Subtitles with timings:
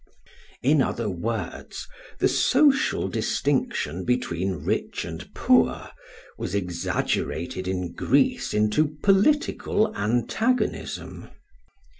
[0.63, 5.91] ]In other words, the social distinction between rich and poor
[6.39, 11.29] was exaggerated in Greece into political antagonism.